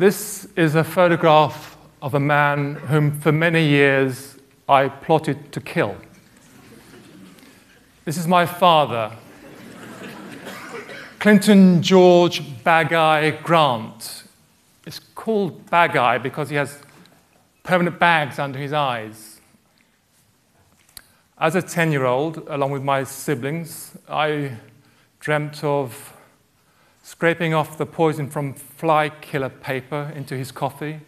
This 0.00 0.48
is 0.56 0.76
a 0.76 0.82
photograph 0.82 1.76
of 2.00 2.14
a 2.14 2.20
man 2.20 2.76
whom 2.76 3.20
for 3.20 3.32
many 3.32 3.68
years 3.68 4.38
I 4.66 4.88
plotted 4.88 5.52
to 5.52 5.60
kill. 5.60 5.94
This 8.06 8.16
is 8.16 8.26
my 8.26 8.46
father, 8.46 9.12
Clinton 11.18 11.82
George 11.82 12.40
Bageye 12.64 13.42
Grant. 13.42 14.24
It's 14.86 15.00
called 15.00 15.66
Bageye 15.66 16.22
because 16.22 16.48
he 16.48 16.56
has 16.56 16.78
permanent 17.62 17.98
bags 17.98 18.38
under 18.38 18.58
his 18.58 18.72
eyes. 18.72 19.38
As 21.36 21.54
a 21.54 21.60
10 21.60 21.92
year 21.92 22.06
old, 22.06 22.38
along 22.48 22.70
with 22.70 22.82
my 22.82 23.04
siblings, 23.04 23.98
I 24.08 24.56
dreamt 25.18 25.62
of 25.62 26.14
scraping 27.02 27.54
off 27.54 27.78
the 27.78 27.86
poison 27.86 28.28
from 28.28 28.54
fly 28.54 29.08
killer 29.08 29.48
paper 29.48 30.12
into 30.14 30.36
his 30.36 30.52
coffee, 30.52 31.00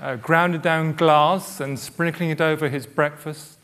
uh, 0.00 0.16
grounded 0.16 0.62
down 0.62 0.94
glass 0.94 1.60
and 1.60 1.78
sprinkling 1.78 2.30
it 2.30 2.40
over 2.40 2.68
his 2.68 2.86
breakfast, 2.86 3.58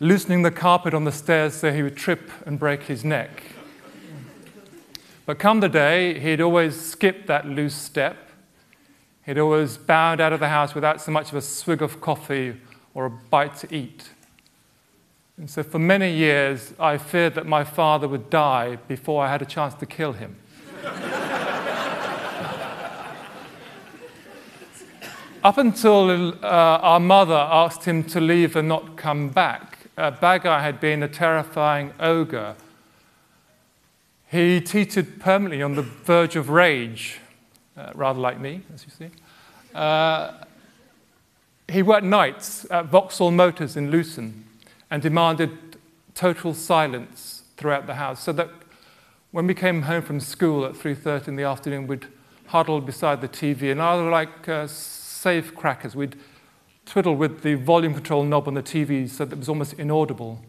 loosening 0.00 0.42
the 0.42 0.50
carpet 0.50 0.94
on 0.94 1.04
the 1.04 1.12
stairs 1.12 1.54
so 1.54 1.72
he 1.72 1.82
would 1.82 1.96
trip 1.96 2.30
and 2.46 2.58
break 2.58 2.84
his 2.84 3.04
neck. 3.04 3.42
But 5.26 5.38
come 5.38 5.60
the 5.60 5.68
day, 5.68 6.18
he'd 6.18 6.40
always 6.40 6.80
skip 6.80 7.26
that 7.26 7.46
loose 7.46 7.74
step. 7.74 8.16
He'd 9.26 9.38
always 9.38 9.76
bowed 9.76 10.22
out 10.22 10.32
of 10.32 10.40
the 10.40 10.48
house 10.48 10.74
without 10.74 11.02
so 11.02 11.12
much 11.12 11.28
of 11.28 11.34
a 11.34 11.42
swig 11.42 11.82
of 11.82 12.00
coffee 12.00 12.56
or 12.94 13.04
a 13.04 13.10
bite 13.10 13.54
to 13.56 13.74
eat. 13.74 14.08
And 15.38 15.48
so 15.48 15.62
for 15.62 15.78
many 15.78 16.12
years, 16.12 16.74
I 16.80 16.98
feared 16.98 17.36
that 17.36 17.46
my 17.46 17.62
father 17.62 18.08
would 18.08 18.28
die 18.28 18.76
before 18.88 19.24
I 19.24 19.30
had 19.30 19.40
a 19.40 19.46
chance 19.46 19.72
to 19.74 19.86
kill 19.86 20.12
him. 20.12 20.34
Up 25.44 25.56
until 25.56 26.32
uh, 26.44 26.80
our 26.82 26.98
mother 26.98 27.36
asked 27.36 27.84
him 27.84 28.02
to 28.04 28.20
leave 28.20 28.56
and 28.56 28.66
not 28.66 28.96
come 28.96 29.28
back, 29.28 29.78
uh, 29.96 30.10
Bageye 30.10 30.60
had 30.60 30.80
been 30.80 31.04
a 31.04 31.08
terrifying 31.08 31.92
ogre. 32.00 32.56
He 34.26 34.60
teetered 34.60 35.20
permanently 35.20 35.62
on 35.62 35.76
the 35.76 35.82
verge 35.82 36.34
of 36.34 36.50
rage, 36.50 37.20
uh, 37.76 37.92
rather 37.94 38.18
like 38.18 38.40
me, 38.40 38.62
as 38.74 38.84
you 38.84 38.90
see. 38.90 39.10
Uh, 39.72 40.32
he 41.68 41.82
worked 41.82 42.04
nights 42.04 42.66
at 42.72 42.86
Vauxhall 42.86 43.30
Motors 43.30 43.76
in 43.76 43.92
Luton 43.92 44.47
and 44.90 45.02
demanded 45.02 45.76
total 46.14 46.54
silence 46.54 47.42
throughout 47.56 47.86
the 47.86 47.94
house 47.94 48.22
so 48.22 48.32
that 48.32 48.48
when 49.30 49.46
we 49.46 49.54
came 49.54 49.82
home 49.82 50.02
from 50.02 50.20
school 50.20 50.64
at 50.64 50.72
3.30 50.72 51.28
in 51.28 51.36
the 51.36 51.42
afternoon, 51.42 51.86
we'd 51.86 52.06
huddle 52.46 52.80
beside 52.80 53.20
the 53.20 53.28
TV 53.28 53.70
and 53.70 53.80
rather 53.80 54.08
like 54.08 54.48
uh, 54.48 54.66
safe 54.66 55.54
crackers, 55.54 55.94
we'd 55.94 56.16
twiddle 56.86 57.14
with 57.14 57.42
the 57.42 57.54
volume 57.54 57.92
control 57.92 58.24
knob 58.24 58.48
on 58.48 58.54
the 58.54 58.62
TV 58.62 59.08
so 59.08 59.24
that 59.24 59.34
it 59.34 59.38
was 59.38 59.48
almost 59.48 59.74
inaudible. 59.74 60.40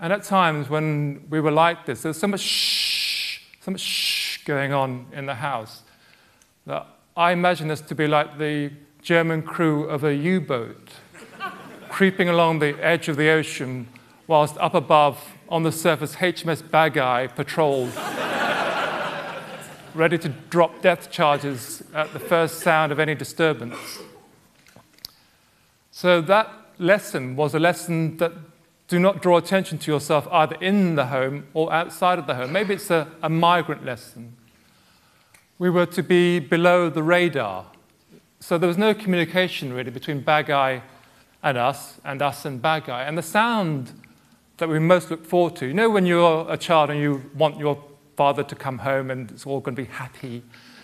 And 0.00 0.12
at 0.12 0.24
times 0.24 0.70
when 0.70 1.26
we 1.28 1.40
were 1.40 1.50
like 1.50 1.84
this, 1.84 2.02
there 2.02 2.10
was 2.10 2.18
so 2.18 2.26
much 2.26 2.40
shh, 2.40 3.40
so 3.60 3.70
much 3.70 3.80
shh 3.80 4.44
going 4.44 4.72
on 4.72 5.06
in 5.12 5.26
the 5.26 5.34
house 5.34 5.82
that 6.66 6.86
I 7.16 7.32
imagine 7.32 7.70
us 7.70 7.80
to 7.82 7.94
be 7.94 8.06
like 8.06 8.38
the 8.38 8.70
German 9.02 9.42
crew 9.42 9.84
of 9.84 10.04
a 10.04 10.14
U-boat 10.14 10.90
creeping 11.96 12.28
along 12.28 12.58
the 12.58 12.76
edge 12.84 13.08
of 13.08 13.16
the 13.16 13.30
ocean, 13.30 13.88
whilst 14.26 14.54
up 14.58 14.74
above 14.74 15.32
on 15.48 15.62
the 15.62 15.72
surface 15.72 16.16
HMS 16.16 16.62
Bageye 16.62 17.34
patrolled, 17.34 17.90
ready 19.94 20.18
to 20.18 20.28
drop 20.50 20.82
death 20.82 21.10
charges 21.10 21.82
at 21.94 22.12
the 22.12 22.18
first 22.18 22.60
sound 22.60 22.92
of 22.92 22.98
any 22.98 23.14
disturbance. 23.14 24.00
So 25.90 26.20
that 26.20 26.52
lesson 26.76 27.34
was 27.34 27.54
a 27.54 27.58
lesson 27.58 28.18
that 28.18 28.32
do 28.88 28.98
not 28.98 29.22
draw 29.22 29.38
attention 29.38 29.78
to 29.78 29.90
yourself 29.90 30.28
either 30.30 30.56
in 30.56 30.96
the 30.96 31.06
home 31.06 31.46
or 31.54 31.72
outside 31.72 32.18
of 32.18 32.26
the 32.26 32.34
home. 32.34 32.52
Maybe 32.52 32.74
it's 32.74 32.90
a, 32.90 33.08
a 33.22 33.30
migrant 33.30 33.86
lesson. 33.86 34.36
We 35.58 35.70
were 35.70 35.86
to 35.86 36.02
be 36.02 36.40
below 36.40 36.90
the 36.90 37.02
radar. 37.02 37.64
So 38.38 38.58
there 38.58 38.68
was 38.68 38.76
no 38.76 38.92
communication 38.92 39.72
really 39.72 39.90
between 39.90 40.22
Bageye 40.22 40.82
and 41.46 41.56
us, 41.56 42.00
and 42.04 42.22
us 42.22 42.44
and 42.44 42.60
Bageye. 42.60 43.06
And 43.06 43.16
the 43.16 43.22
sound 43.22 43.92
that 44.56 44.68
we 44.68 44.80
most 44.80 45.12
look 45.12 45.24
forward 45.24 45.54
to, 45.56 45.66
you 45.66 45.74
know, 45.74 45.88
when 45.88 46.04
you're 46.04 46.44
a 46.50 46.56
child 46.56 46.90
and 46.90 46.98
you 46.98 47.30
want 47.36 47.56
your 47.56 47.82
father 48.16 48.42
to 48.42 48.56
come 48.56 48.78
home 48.78 49.12
and 49.12 49.30
it's 49.30 49.46
all 49.46 49.60
going 49.60 49.76
to 49.76 49.82
be 49.82 49.88
happy, 49.88 50.42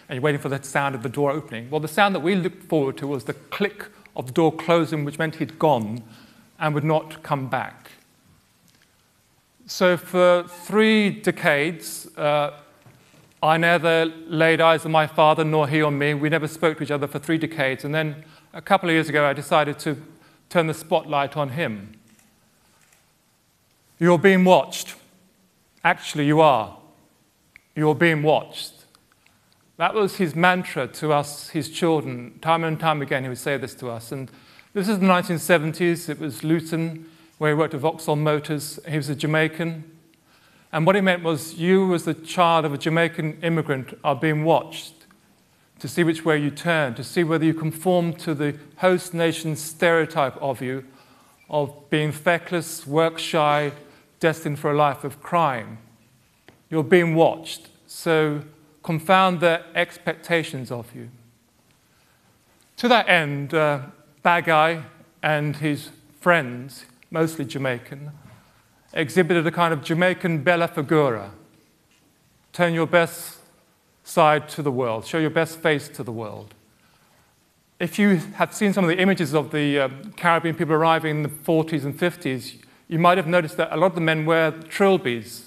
and 0.09 0.17
you're 0.17 0.23
waiting 0.23 0.41
for 0.41 0.49
the 0.49 0.63
sound 0.63 0.95
of 0.95 1.03
the 1.03 1.09
door 1.09 1.33
opening. 1.33 1.69
Well, 1.69 1.81
the 1.81 1.89
sound 1.89 2.15
that 2.15 2.21
we 2.21 2.37
looked 2.37 2.63
forward 2.63 2.97
to 2.99 3.09
was 3.09 3.25
the 3.25 3.33
click 3.33 3.87
of 4.15 4.27
the 4.27 4.33
door 4.33 4.53
closing, 4.53 5.05
which 5.05 5.19
meant 5.19 5.37
he'd 5.37 5.59
gone 5.59 6.05
and 6.61 6.77
would 6.77 6.85
not 6.85 7.25
come 7.25 7.49
back. 7.49 7.91
So, 9.67 9.97
for 9.97 10.45
three 10.47 11.11
decades, 11.11 12.07
uh, 12.17 12.53
I 13.43 13.57
neither 13.57 14.05
laid 14.29 14.61
eyes 14.61 14.87
on 14.87 14.93
my 14.93 15.09
father 15.09 15.43
nor 15.43 15.67
he 15.67 15.83
on 15.83 15.99
me. 15.99 16.15
We 16.15 16.29
never 16.29 16.47
spoke 16.47 16.79
to 16.79 16.85
each 16.85 16.93
other 16.93 17.09
for 17.09 17.19
three 17.19 17.39
decades. 17.39 17.85
And 17.85 17.93
then 17.93 18.25
a 18.53 18.63
couple 18.63 18.89
of 18.89 18.93
years 18.93 19.09
ago, 19.09 19.25
I 19.25 19.33
decided 19.33 19.81
to 19.81 19.97
turn 20.53 20.67
the 20.67 20.75
spotlight 20.75 21.37
on 21.37 21.51
him. 21.51 21.95
You're 23.99 24.19
being 24.19 24.45
watched. 24.45 24.95
Actually, 25.83 26.27
you 26.27 26.43
are. 26.43 26.77
You're 27.75 27.95
being 27.95 28.23
watched. 28.23 28.85
That 29.79 29.95
was 29.95 30.17
his 30.17 30.37
mantra 30.37 30.87
to 30.89 31.13
us, 31.13 31.49
his 31.49 31.71
children. 31.71 32.39
Time 32.43 32.65
and 32.65 32.79
time 32.79 33.01
again, 33.01 33.23
he 33.23 33.31
would 33.31 33.39
say 33.39 33.57
this 33.57 33.75
to 33.77 33.89
us. 33.89 34.13
And 34.13 34.31
this 34.75 34.89
is 34.89 34.99
the 34.99 35.07
1970s. 35.07 36.11
It 36.11 36.19
was 36.19 36.45
Luton, 36.45 37.07
where 37.39 37.53
he 37.53 37.59
worked 37.59 37.73
at 37.73 37.81
Vauxhall 37.81 38.17
Motors. 38.17 38.79
He 38.87 38.99
was 38.99 39.09
a 39.09 39.17
Jamaican. 39.17 39.85
And 40.71 40.85
what 40.85 40.97
he 40.97 41.01
meant 41.01 41.23
was, 41.23 41.55
you, 41.55 41.95
as 41.95 42.05
the 42.05 42.15
child 42.15 42.67
of 42.67 42.75
a 42.75 42.79
Jamaican 42.79 43.39
immigrant, 43.43 43.99
are 44.05 44.15
being 44.15 44.45
watched 44.45 45.02
to 45.83 45.89
see 45.89 46.05
which 46.05 46.25
way 46.25 46.39
you 46.39 46.49
turn, 46.49 46.95
to 46.95 47.03
see 47.03 47.25
whether 47.25 47.45
you 47.45 47.53
conform 47.53 48.13
to 48.13 48.35
the 48.35 48.57
host 48.77 49.13
nation's 49.13 49.61
stereotype 49.61 50.37
of 50.41 50.63
you 50.63 50.85
of 51.51 51.91
being 51.91 52.13
feckless, 52.13 52.87
work 52.87 53.19
shy, 53.19 53.73
destined 54.21 54.61
for 54.61 54.71
a 54.71 54.77
life 54.77 55.03
of 55.03 55.21
crime. 55.21 55.79
You're 56.71 56.85
being 56.85 57.17
watched, 57.17 57.69
so 57.89 58.43
confound 58.85 59.41
their 59.41 59.65
expectations 59.75 60.71
of 60.71 60.95
you. 60.95 61.11
To 62.77 62.87
that 62.87 63.09
end, 63.09 63.53
uh, 63.53 63.81
Bageye 64.25 64.85
and 65.21 65.57
his 65.57 65.91
friends, 66.21 66.87
mostly 67.11 67.45
Jamaican, 67.45 68.13
exhibited 68.95 69.45
a 69.49 69.51
kind 69.51 69.75
of 69.75 69.83
Jamaican 69.83 70.45
bella 70.45 70.69
figura. 70.69 71.33
Turn 72.53 72.73
your 72.73 72.87
best 72.87 73.39
side 74.13 74.47
to 74.47 74.63
the 74.63 74.71
world, 74.71 75.07
show 75.07 75.19
your 75.19 75.31
best 75.31 75.59
face 75.61 75.89
to 75.89 76.03
the 76.03 76.13
world. 76.13 76.55
If 77.81 77.99
you 77.99 78.17
have 78.35 78.53
seen 78.55 78.75
some 78.75 78.85
of 78.85 78.91
the 78.91 78.99
images 78.99 79.35
of 79.35 79.51
the 79.51 79.81
uh, 79.81 79.89
Caribbean 80.17 80.55
people 80.55 80.75
arriving 80.75 81.17
in 81.17 81.23
the 81.23 81.31
40s 81.31 81.85
and 81.85 81.99
50s, 81.99 82.57
you 82.89 82.99
might 82.99 83.17
have 83.17 83.27
noticed 83.27 83.57
that 83.57 83.73
a 83.73 83.77
lot 83.77 83.87
of 83.87 83.95
the 83.95 84.03
men 84.03 84.27
wear 84.27 84.53
trilbies. 84.53 85.47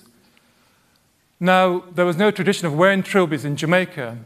Now, 1.39 1.83
there 1.93 2.05
was 2.05 2.17
no 2.17 2.31
tradition 2.31 2.65
of 2.65 2.73
wearing 2.73 3.03
trilbies 3.03 3.45
in 3.45 3.55
Jamaica. 3.55 4.17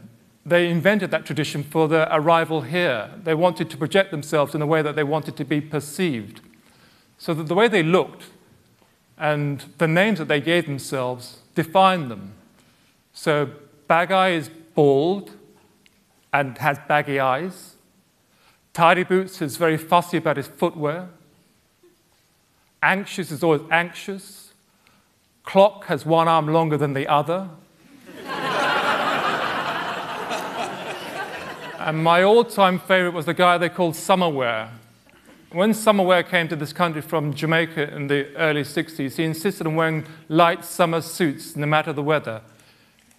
They 0.46 0.70
invented 0.70 1.10
that 1.10 1.26
tradition 1.26 1.62
for 1.62 1.86
their 1.86 2.08
arrival 2.10 2.62
here. 2.62 3.10
They 3.22 3.34
wanted 3.34 3.68
to 3.70 3.76
project 3.76 4.10
themselves 4.10 4.54
in 4.54 4.62
a 4.62 4.66
way 4.66 4.80
that 4.80 4.96
they 4.96 5.04
wanted 5.04 5.36
to 5.36 5.44
be 5.44 5.60
perceived. 5.60 6.40
So 7.18 7.34
that 7.34 7.48
the 7.48 7.54
way 7.54 7.68
they 7.68 7.82
looked 7.82 8.24
and 9.18 9.66
the 9.76 9.86
names 9.86 10.18
that 10.18 10.28
they 10.28 10.40
gave 10.40 10.64
themselves 10.64 11.40
defined 11.54 12.10
them. 12.10 12.32
So 13.12 13.50
Bageye 13.90 14.36
is 14.36 14.48
bald 14.76 15.32
and 16.32 16.56
has 16.58 16.78
baggy 16.86 17.18
eyes. 17.18 17.74
Tidy 18.72 19.02
Boots 19.02 19.42
is 19.42 19.56
very 19.56 19.76
fussy 19.76 20.18
about 20.18 20.36
his 20.36 20.46
footwear. 20.46 21.08
Anxious 22.80 23.32
is 23.32 23.42
always 23.42 23.62
anxious. 23.68 24.52
Clock 25.42 25.86
has 25.86 26.06
one 26.06 26.28
arm 26.28 26.46
longer 26.46 26.76
than 26.76 26.92
the 26.94 27.08
other. 27.08 27.50
and 31.80 32.04
my 32.04 32.22
all 32.22 32.44
time 32.44 32.78
favorite 32.78 33.12
was 33.12 33.26
the 33.26 33.34
guy 33.34 33.58
they 33.58 33.68
called 33.68 33.94
Summerwear. 33.94 34.68
When 35.50 35.72
Summerwear 35.72 36.28
came 36.28 36.46
to 36.46 36.54
this 36.54 36.72
country 36.72 37.02
from 37.02 37.34
Jamaica 37.34 37.92
in 37.92 38.06
the 38.06 38.32
early 38.36 38.62
60s, 38.62 39.16
he 39.16 39.24
insisted 39.24 39.66
on 39.66 39.74
wearing 39.74 40.06
light 40.28 40.64
summer 40.64 41.00
suits 41.00 41.56
no 41.56 41.66
matter 41.66 41.92
the 41.92 42.04
weather. 42.04 42.42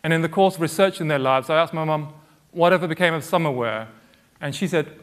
And 0.03 0.13
in 0.13 0.21
the 0.21 0.29
course 0.29 0.55
of 0.55 0.61
researching 0.61 1.07
their 1.07 1.19
lives, 1.19 1.49
I 1.49 1.57
asked 1.57 1.73
my 1.73 1.83
mum, 1.83 2.13
whatever 2.51 2.87
became 2.87 3.13
of 3.13 3.23
Summerwear? 3.23 3.87
And 4.39 4.55
she 4.55 4.67
said, 4.67 4.99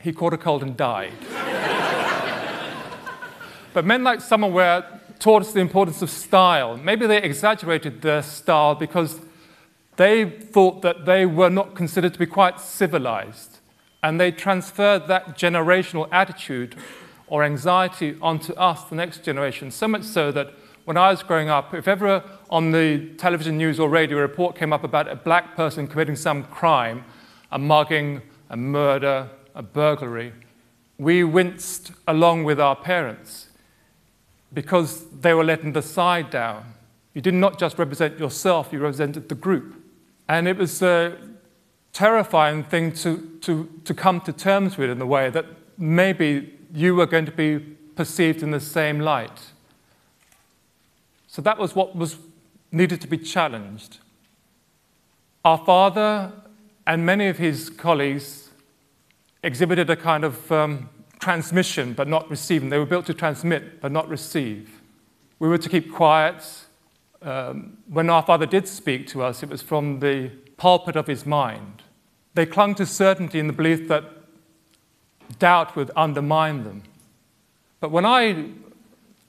he 0.00 0.12
caught 0.12 0.32
a 0.32 0.38
cold 0.38 0.62
and 0.62 0.76
died. 0.76 1.12
but 3.74 3.84
men 3.84 4.02
like 4.04 4.20
Summerwear 4.20 5.00
taught 5.18 5.42
us 5.42 5.52
the 5.52 5.60
importance 5.60 6.00
of 6.02 6.10
style. 6.10 6.76
Maybe 6.76 7.06
they 7.06 7.22
exaggerated 7.22 8.00
their 8.02 8.22
style 8.22 8.74
because 8.74 9.20
they 9.96 10.30
thought 10.30 10.80
that 10.82 11.04
they 11.04 11.26
were 11.26 11.50
not 11.50 11.74
considered 11.74 12.14
to 12.14 12.18
be 12.18 12.26
quite 12.26 12.58
civilized. 12.58 13.58
And 14.02 14.18
they 14.18 14.32
transferred 14.32 15.08
that 15.08 15.36
generational 15.36 16.08
attitude 16.10 16.76
or 17.26 17.44
anxiety 17.44 18.16
onto 18.22 18.54
us, 18.54 18.84
the 18.84 18.96
next 18.96 19.22
generation, 19.22 19.70
so 19.70 19.86
much 19.86 20.04
so 20.04 20.32
that 20.32 20.54
when 20.90 20.96
I 20.96 21.10
was 21.10 21.22
growing 21.22 21.48
up, 21.48 21.72
if 21.72 21.86
ever 21.86 22.20
on 22.50 22.72
the 22.72 23.10
television 23.16 23.56
news 23.56 23.78
or 23.78 23.88
radio 23.88 24.18
a 24.18 24.22
report 24.22 24.56
came 24.56 24.72
up 24.72 24.82
about 24.82 25.06
a 25.06 25.14
black 25.14 25.54
person 25.54 25.86
committing 25.86 26.16
some 26.16 26.42
crime, 26.42 27.04
a 27.52 27.60
mugging, 27.60 28.22
a 28.48 28.56
murder, 28.56 29.30
a 29.54 29.62
burglary, 29.62 30.32
we 30.98 31.22
winced 31.22 31.92
along 32.08 32.42
with 32.42 32.58
our 32.58 32.74
parents 32.74 33.50
because 34.52 35.04
they 35.20 35.32
were 35.32 35.44
letting 35.44 35.74
the 35.74 35.80
side 35.80 36.28
down. 36.28 36.74
You 37.14 37.20
did 37.20 37.34
not 37.34 37.56
just 37.56 37.78
represent 37.78 38.18
yourself, 38.18 38.72
you 38.72 38.80
represented 38.80 39.28
the 39.28 39.36
group. 39.36 39.80
And 40.28 40.48
it 40.48 40.56
was 40.56 40.82
a 40.82 41.16
terrifying 41.92 42.64
thing 42.64 42.90
to, 42.94 43.38
to, 43.42 43.70
to 43.84 43.94
come 43.94 44.22
to 44.22 44.32
terms 44.32 44.76
with 44.76 44.90
in 44.90 45.00
a 45.00 45.06
way 45.06 45.30
that 45.30 45.46
maybe 45.78 46.58
you 46.74 46.96
were 46.96 47.06
going 47.06 47.26
to 47.26 47.30
be 47.46 47.60
perceived 47.94 48.42
in 48.42 48.50
the 48.50 48.58
same 48.58 48.98
light. 48.98 49.52
So 51.30 51.40
that 51.42 51.58
was 51.58 51.76
what 51.76 51.94
was 51.94 52.16
needed 52.72 53.00
to 53.02 53.06
be 53.06 53.16
challenged. 53.16 53.98
Our 55.44 55.58
father 55.58 56.32
and 56.88 57.06
many 57.06 57.28
of 57.28 57.38
his 57.38 57.70
colleagues 57.70 58.48
exhibited 59.44 59.88
a 59.90 59.94
kind 59.94 60.24
of 60.24 60.50
um, 60.50 60.88
transmission 61.20 61.92
but 61.92 62.08
not 62.08 62.28
receiving. 62.28 62.68
They 62.68 62.78
were 62.78 62.84
built 62.84 63.06
to 63.06 63.14
transmit 63.14 63.80
but 63.80 63.92
not 63.92 64.08
receive. 64.08 64.80
We 65.38 65.48
were 65.48 65.56
to 65.58 65.68
keep 65.68 65.94
quiet. 65.94 66.44
Um, 67.22 67.78
when 67.86 68.10
our 68.10 68.22
father 68.22 68.44
did 68.44 68.66
speak 68.66 69.06
to 69.08 69.22
us, 69.22 69.44
it 69.44 69.50
was 69.50 69.62
from 69.62 70.00
the 70.00 70.32
pulpit 70.56 70.96
of 70.96 71.06
his 71.06 71.24
mind. 71.24 71.84
They 72.34 72.44
clung 72.44 72.74
to 72.74 72.84
certainty 72.84 73.38
in 73.38 73.46
the 73.46 73.52
belief 73.52 73.86
that 73.86 74.02
doubt 75.38 75.76
would 75.76 75.92
undermine 75.94 76.64
them. 76.64 76.82
But 77.78 77.92
when 77.92 78.04
I 78.04 78.46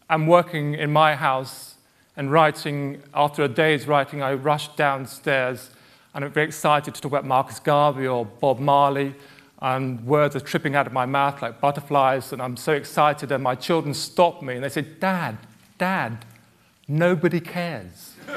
am 0.09 0.25
working 0.25 0.73
in 0.73 0.91
my 0.91 1.13
house 1.15 1.70
and 2.15 2.31
writing, 2.31 3.01
after 3.13 3.43
a 3.43 3.47
day's 3.47 3.87
writing, 3.87 4.21
I 4.21 4.33
rush 4.33 4.75
downstairs 4.75 5.71
and 6.13 6.25
I'm 6.25 6.31
very 6.31 6.45
excited 6.47 6.93
to 6.93 7.01
talk 7.01 7.11
about 7.11 7.25
Marcus 7.25 7.59
Garvey 7.59 8.05
or 8.07 8.25
Bob 8.25 8.59
Marley, 8.59 9.15
and 9.61 10.05
words 10.05 10.35
are 10.35 10.41
tripping 10.41 10.75
out 10.75 10.87
of 10.87 10.93
my 10.93 11.05
mouth 11.05 11.41
like 11.41 11.61
butterflies, 11.61 12.33
and 12.33 12.41
I'm 12.41 12.57
so 12.57 12.73
excited, 12.73 13.31
and 13.31 13.41
my 13.43 13.55
children 13.55 13.93
stop 13.93 14.41
me 14.41 14.55
and 14.55 14.63
they 14.63 14.69
say, 14.69 14.81
Dad, 14.81 15.37
Dad, 15.77 16.25
nobody 16.87 17.39
cares. 17.39 18.15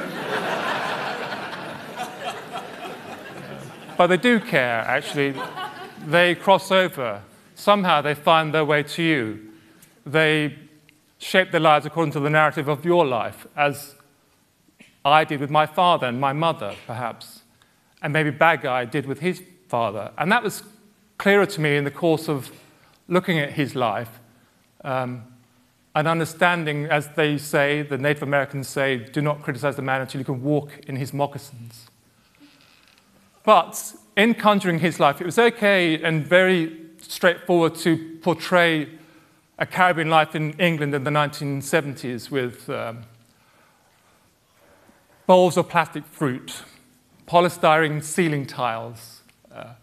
but 3.97 4.07
they 4.07 4.19
do 4.19 4.39
care, 4.39 4.81
actually. 4.81 5.35
They 6.07 6.35
cross 6.35 6.71
over. 6.71 7.23
Somehow 7.55 8.03
they 8.03 8.15
find 8.15 8.55
their 8.55 8.65
way 8.65 8.83
to 8.83 9.03
you. 9.03 9.51
They 10.05 10.59
shape 11.25 11.51
their 11.53 11.61
lives 11.61 11.87
according 11.87 12.13
to 12.13 12.21
the 12.21 12.29
narrative 12.29 12.69
of 12.69 12.85
your 12.85 13.07
life, 13.07 13.47
as 13.57 13.95
I 15.05 15.25
did 15.25 15.41
with 15.41 15.51
my 15.51 15.65
father 15.65 16.07
and 16.07 16.21
my 16.21 16.35
mother, 16.35 16.75
perhaps, 16.87 17.43
and 18.03 18.13
maybe 18.13 18.31
Bageye 18.31 18.91
did 18.91 19.07
with 19.07 19.21
his 19.21 19.43
father. 19.67 20.13
And 20.19 20.31
that 20.31 20.43
was 20.43 20.63
clearer 21.17 21.47
to 21.47 21.61
me 21.63 21.77
in 21.77 21.85
the 21.85 21.91
course 21.91 22.29
of 22.29 22.53
looking 23.09 23.39
at 23.39 23.53
his 23.53 23.75
life 23.75 24.21
um, 24.85 25.25
and 25.95 26.07
understanding, 26.07 26.87
as 26.87 27.09
they 27.17 27.39
say, 27.39 27.81
the 27.81 27.97
Native 27.97 28.23
Americans 28.23 28.69
say, 28.69 28.99
do 28.99 29.23
not 29.23 29.41
criticize 29.43 29.77
the 29.77 29.83
man 29.83 30.03
until 30.03 30.21
you 30.21 30.25
can 30.27 30.43
walk 30.43 30.79
in 30.87 30.97
his 30.97 31.15
moccasins. 31.15 31.87
But 33.45 33.95
in 34.15 34.35
conjuring 34.35 34.81
his 34.81 35.01
life, 35.01 35.23
it 35.23 35.25
was 35.25 35.39
okay 35.39 36.03
and 36.03 36.27
very 36.27 36.81
straightforward 36.99 37.77
to 37.77 38.19
portray 38.23 38.89
a 39.59 39.67
Caribbean 39.67 40.11
life 40.11 40.35
in 40.35 40.53
England 40.55 40.95
in 40.95 41.05
the 41.05 41.11
1970s 41.11 42.31
with 42.31 42.69
um, 42.69 43.03
bowls 45.27 45.57
of 45.57 45.69
plastic 45.69 46.05
fruit, 46.07 46.63
polystyrene 47.27 48.03
ceiling 48.03 48.47
tiles, 48.47 49.23
uh, 49.55 49.75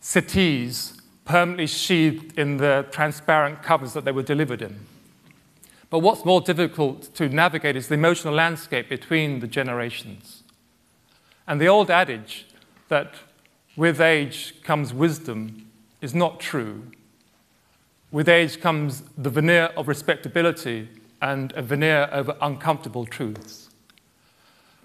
settees 0.00 1.00
permanently 1.24 1.66
sheathed 1.66 2.36
in 2.38 2.56
the 2.56 2.86
transparent 2.90 3.62
covers 3.62 3.92
that 3.92 4.04
they 4.04 4.12
were 4.12 4.22
delivered 4.22 4.60
in. 4.60 4.86
But 5.88 6.00
what's 6.00 6.24
more 6.24 6.40
difficult 6.40 7.14
to 7.14 7.28
navigate 7.28 7.76
is 7.76 7.88
the 7.88 7.94
emotional 7.94 8.34
landscape 8.34 8.88
between 8.88 9.40
the 9.40 9.46
generations. 9.46 10.42
And 11.46 11.60
the 11.60 11.68
old 11.68 11.90
adage 11.90 12.46
that 12.88 13.14
with 13.76 14.00
age 14.00 14.62
comes 14.62 14.92
wisdom 14.92 15.70
is 16.00 16.14
not 16.14 16.40
true. 16.40 16.90
With 18.12 18.28
age 18.28 18.60
comes 18.60 19.02
the 19.16 19.30
veneer 19.30 19.70
of 19.74 19.88
respectability 19.88 20.90
and 21.22 21.50
a 21.56 21.62
veneer 21.62 22.10
over 22.12 22.36
uncomfortable 22.42 23.06
truths. 23.06 23.70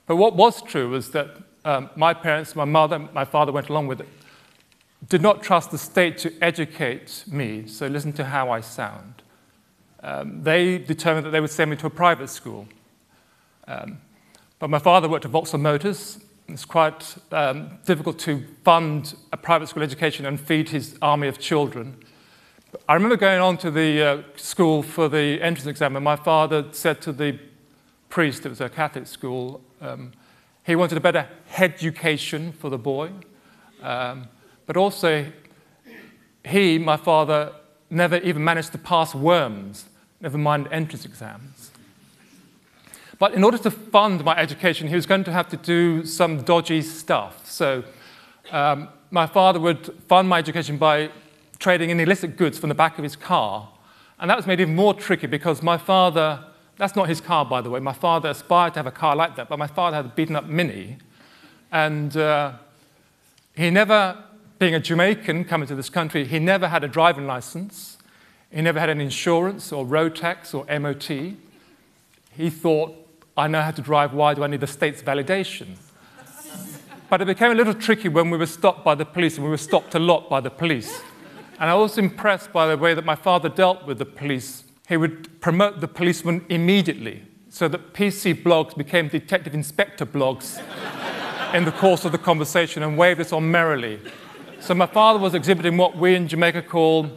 But 0.05 0.15
what 0.15 0.35
was 0.37 0.61
true 0.61 0.89
was 0.89 1.11
that 1.11 1.35
um, 1.65 1.89
my 1.97 2.13
parents, 2.13 2.55
my 2.55 2.63
mother, 2.63 2.97
my 2.99 3.25
father 3.25 3.51
went 3.51 3.67
along 3.67 3.87
with 3.87 3.99
it, 3.99 4.07
did 5.09 5.21
not 5.21 5.43
trust 5.43 5.71
the 5.71 5.77
state 5.77 6.17
to 6.19 6.33
educate 6.41 7.25
me, 7.27 7.67
so 7.67 7.87
listen 7.87 8.13
to 8.13 8.23
how 8.23 8.49
I 8.49 8.61
sound. 8.61 9.21
Um, 10.01 10.41
they 10.43 10.77
determined 10.77 11.25
that 11.25 11.31
they 11.31 11.41
would 11.41 11.49
send 11.49 11.69
me 11.69 11.75
to 11.77 11.87
a 11.87 11.89
private 11.89 12.29
school. 12.29 12.65
Um, 13.67 13.97
but 14.59 14.69
my 14.69 14.79
father 14.79 15.09
worked 15.09 15.25
at 15.25 15.31
Vauxhall 15.31 15.59
Motors. 15.59 16.19
It's 16.47 16.63
quite 16.63 17.17
um, 17.33 17.77
difficult 17.85 18.19
to 18.19 18.45
fund 18.63 19.15
a 19.33 19.37
private 19.37 19.67
school 19.67 19.83
education 19.83 20.25
and 20.25 20.39
feed 20.39 20.69
his 20.69 20.97
army 21.01 21.27
of 21.27 21.39
children. 21.39 21.97
I 22.89 22.95
remember 22.95 23.15
going 23.15 23.39
on 23.39 23.57
to 23.59 23.71
the 23.71 24.01
uh, 24.01 24.21
school 24.35 24.83
for 24.83 25.07
the 25.07 25.41
entrance 25.41 25.67
exam, 25.67 25.95
and 25.95 26.03
my 26.03 26.17
father 26.17 26.65
said 26.71 27.01
to 27.03 27.13
the 27.13 27.39
priest, 28.09 28.45
it 28.45 28.49
was 28.49 28.59
a 28.59 28.67
Catholic 28.67 29.07
school, 29.07 29.61
um, 29.79 30.11
he 30.65 30.75
wanted 30.75 30.97
a 30.97 31.01
better 31.01 31.29
education 31.57 32.51
for 32.51 32.69
the 32.69 32.77
boy. 32.77 33.11
Um, 33.81 34.27
but 34.65 34.75
also, 34.75 35.31
he, 36.45 36.77
my 36.77 36.97
father, 36.97 37.53
never 37.89 38.17
even 38.17 38.43
managed 38.43 38.73
to 38.73 38.77
pass 38.77 39.15
worms, 39.15 39.85
never 40.19 40.37
mind 40.37 40.67
entrance 40.69 41.05
exams. 41.05 41.71
But 43.17 43.33
in 43.33 43.45
order 43.45 43.57
to 43.59 43.71
fund 43.71 44.25
my 44.25 44.35
education, 44.35 44.89
he 44.89 44.95
was 44.95 45.05
going 45.05 45.23
to 45.23 45.31
have 45.31 45.47
to 45.49 45.57
do 45.57 46.05
some 46.05 46.41
dodgy 46.41 46.81
stuff. 46.81 47.49
So 47.49 47.85
um, 48.51 48.89
my 49.09 49.25
father 49.25 49.59
would 49.61 49.93
fund 50.09 50.27
my 50.27 50.39
education 50.39 50.77
by 50.77 51.11
trading 51.59 51.89
in 51.89 51.99
illicit 51.99 52.37
goods 52.37 52.57
from 52.57 52.69
the 52.69 52.75
back 52.75 52.97
of 52.97 53.03
his 53.03 53.15
car. 53.15 53.69
And 54.19 54.29
that 54.29 54.37
was 54.37 54.47
made 54.47 54.59
even 54.59 54.75
more 54.75 54.93
tricky 54.93 55.27
because 55.27 55.61
my 55.61 55.77
father, 55.77 56.43
that's 56.77 56.95
not 56.95 57.07
his 57.07 57.21
car, 57.21 57.45
by 57.45 57.61
the 57.61 57.69
way. 57.69 57.79
My 57.79 57.93
father 57.93 58.29
aspired 58.29 58.73
to 58.73 58.79
have 58.79 58.87
a 58.87 58.91
car 58.91 59.15
like 59.15 59.35
that, 59.35 59.49
but 59.49 59.59
my 59.59 59.67
father 59.67 59.97
had 59.97 60.05
a 60.05 60.09
beaten 60.09 60.35
up 60.35 60.45
Mini. 60.45 60.97
And 61.71 62.15
uh, 62.15 62.53
he 63.55 63.69
never 63.69 64.23
being 64.59 64.73
a 64.73 64.79
Jamaican 64.79 65.45
coming 65.45 65.67
to 65.67 65.75
this 65.75 65.89
country, 65.89 66.25
he 66.25 66.39
never 66.39 66.67
had 66.67 66.83
a 66.83 66.87
driving 66.87 67.27
license. 67.27 67.97
He 68.51 68.61
never 68.61 68.79
had 68.79 68.89
an 68.89 69.01
insurance 69.01 69.71
or 69.71 69.85
road 69.85 70.15
tax 70.15 70.53
or 70.53 70.65
MOT. 70.79 71.07
He 71.07 72.49
thought, 72.49 72.95
I 73.35 73.47
know 73.47 73.61
how 73.61 73.71
to 73.71 73.81
drive, 73.81 74.13
why 74.13 74.33
do 74.33 74.43
I 74.43 74.47
need 74.47 74.61
the 74.61 74.67
state's 74.67 75.01
validation? 75.01 75.75
but 77.09 77.21
it 77.21 77.25
became 77.25 77.51
a 77.51 77.55
little 77.55 77.73
tricky 77.73 78.09
when 78.09 78.29
we 78.29 78.37
were 78.37 78.47
stopped 78.47 78.83
by 78.83 78.95
the 78.95 79.05
police, 79.05 79.35
and 79.35 79.43
we 79.43 79.49
were 79.49 79.57
stopped 79.57 79.95
a 79.95 79.99
lot 79.99 80.29
by 80.29 80.39
the 80.39 80.49
police. 80.49 81.01
And 81.59 81.69
I 81.69 81.75
was 81.75 81.97
impressed 81.97 82.53
by 82.53 82.67
the 82.67 82.77
way 82.77 82.93
that 82.93 83.05
my 83.05 83.15
father 83.15 83.49
dealt 83.49 83.85
with 83.85 83.97
the 83.97 84.05
police. 84.05 84.63
He 84.87 84.95
would 84.95 85.41
promote 85.41 85.81
the 85.81 85.87
policeman 85.87 86.45
immediately, 86.49 87.23
so 87.49 87.67
that 87.67 87.93
PC 87.93 88.43
Bloggs 88.43 88.75
became 88.77 89.07
detective 89.07 89.53
inspector 89.53 90.05
Bloggs 90.05 90.61
in 91.53 91.65
the 91.65 91.71
course 91.71 92.05
of 92.05 92.11
the 92.11 92.17
conversation 92.17 92.83
and 92.83 92.97
waved 92.97 93.19
us 93.19 93.33
on 93.33 93.49
merrily. 93.49 93.99
So 94.59 94.75
my 94.75 94.85
father 94.85 95.19
was 95.19 95.33
exhibiting 95.33 95.77
what 95.77 95.97
we 95.97 96.15
in 96.15 96.27
Jamaica 96.27 96.61
call 96.63 97.09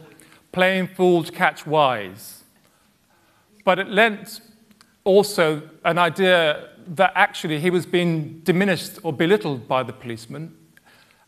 playing 0.52 0.88
fools 0.88 1.30
catch 1.30 1.66
wise. 1.66 2.44
But 3.64 3.78
it 3.78 3.88
lent 3.88 4.40
also 5.04 5.68
an 5.84 5.98
idea 5.98 6.70
that 6.86 7.12
actually 7.14 7.60
he 7.60 7.70
was 7.70 7.86
being 7.86 8.40
diminished 8.40 8.98
or 9.02 9.12
belittled 9.12 9.68
by 9.68 9.82
the 9.82 9.92
policeman. 9.92 10.56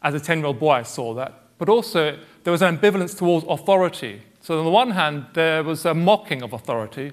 As 0.02 0.14
a 0.14 0.20
10 0.20 0.38
year 0.38 0.46
old 0.46 0.58
boy, 0.58 0.72
I 0.72 0.82
saw 0.82 1.14
that. 1.14 1.41
But 1.58 1.68
also, 1.68 2.18
there 2.44 2.50
was 2.50 2.62
an 2.62 2.76
ambivalence 2.76 3.16
towards 3.16 3.46
authority. 3.48 4.22
So, 4.40 4.58
on 4.58 4.64
the 4.64 4.70
one 4.70 4.90
hand, 4.90 5.26
there 5.34 5.62
was 5.62 5.84
a 5.84 5.94
mocking 5.94 6.42
of 6.42 6.52
authority, 6.52 7.12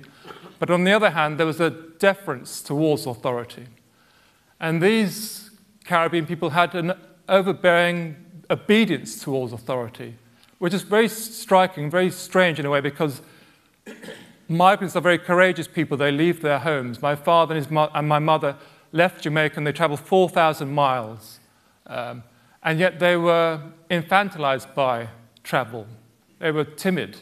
but 0.57 0.69
on 0.69 0.83
the 0.83 0.91
other 0.91 1.11
hand, 1.11 1.39
there 1.39 1.45
was 1.45 1.59
a 1.59 1.69
deference 1.69 2.61
towards 2.61 3.05
authority. 3.05 3.67
And 4.59 4.81
these 4.81 5.51
Caribbean 5.85 6.25
people 6.25 6.49
had 6.51 6.75
an 6.75 6.93
overbearing 7.27 8.15
obedience 8.49 9.21
towards 9.21 9.53
authority, 9.53 10.15
which 10.57 10.73
is 10.73 10.81
very 10.81 11.07
striking, 11.07 11.89
very 11.89 12.09
strange 12.09 12.59
in 12.59 12.65
a 12.65 12.69
way, 12.69 12.81
because 12.81 13.21
migrants 14.47 14.95
are 14.95 15.01
very 15.01 15.19
courageous 15.19 15.67
people. 15.67 15.95
They 15.95 16.11
leave 16.11 16.41
their 16.41 16.59
homes. 16.59 17.01
My 17.01 17.15
father 17.15 17.55
and, 17.55 17.69
mo- 17.71 17.91
and 17.93 18.07
my 18.07 18.19
mother 18.19 18.57
left 18.91 19.21
Jamaica 19.21 19.57
and 19.57 19.67
they 19.67 19.71
traveled 19.71 19.99
4,000 19.99 20.69
miles 20.69 21.39
Um, 21.89 22.23
and 22.63 22.79
yet 22.79 22.99
they 22.99 23.15
were 23.15 23.61
infantilized 23.89 24.73
by 24.75 25.09
travel. 25.43 25.87
They 26.39 26.51
were 26.51 26.65
timid. 26.65 27.17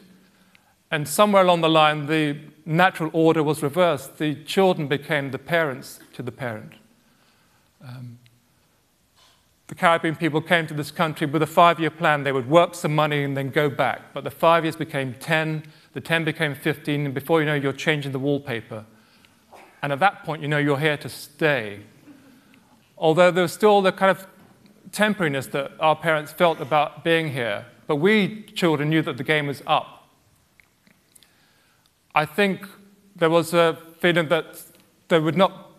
And 0.90 1.08
somewhere 1.08 1.44
along 1.44 1.62
the 1.62 1.70
line, 1.70 2.06
the 2.06 2.38
natural 2.66 3.10
order 3.14 3.44
was 3.44 3.62
reversed. 3.62 4.18
The 4.18 4.36
children 4.44 4.88
became 4.88 5.32
the 5.32 5.40
parents 5.40 6.00
to 6.14 6.24
the 6.24 6.32
parent. 6.32 6.74
Um, 7.82 8.20
the 9.68 9.76
Caribbean 9.76 10.16
people 10.16 10.42
came 10.42 10.66
to 10.68 10.74
this 10.74 10.92
country 10.92 11.28
with 11.28 11.42
a 11.42 11.48
five 11.48 11.80
year 11.80 11.90
plan. 11.90 12.24
They 12.24 12.32
would 12.32 12.50
work 12.50 12.74
some 12.74 12.96
money 12.96 13.24
and 13.24 13.36
then 13.36 13.50
go 13.50 13.70
back. 13.70 14.14
But 14.14 14.24
the 14.24 14.32
five 14.32 14.64
years 14.64 14.78
became 14.78 15.14
10, 15.16 15.64
the 15.94 16.02
10 16.02 16.24
became 16.24 16.56
15, 16.56 17.06
and 17.06 17.14
before 17.14 17.42
you 17.42 17.46
know, 17.46 17.56
you're 17.56 17.74
changing 17.74 18.14
the 18.14 18.20
wallpaper. 18.20 18.86
And 19.84 19.92
at 19.92 20.00
that 20.00 20.24
point, 20.24 20.42
you 20.42 20.48
know 20.48 20.58
you're 20.58 20.80
here 20.80 20.98
to 20.98 21.10
stay. 21.10 21.82
Although 22.98 23.30
there 23.30 23.44
was 23.44 23.54
still 23.54 23.82
the 23.82 23.92
kind 23.92 24.10
of 24.10 24.26
temporariness 24.92 25.52
that 25.52 25.72
our 25.80 25.96
parents 25.96 26.32
felt 26.32 26.60
about 26.60 27.04
being 27.04 27.32
here, 27.32 27.66
but 27.88 27.98
we 27.98 28.44
children 28.56 28.90
knew 28.90 29.02
that 29.02 29.18
the 29.18 29.24
game 29.24 29.48
was 29.48 29.62
up. 29.68 30.10
I 32.16 32.26
think 32.26 32.68
there 33.16 33.30
was 33.30 33.54
a 33.54 33.78
feeling 34.00 34.28
that 34.30 34.62
they 35.08 35.20
would 35.20 35.38
not, 35.38 35.72